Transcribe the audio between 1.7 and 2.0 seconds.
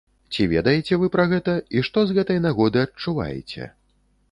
і